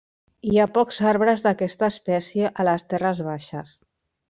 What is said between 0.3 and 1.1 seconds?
Hi ha pocs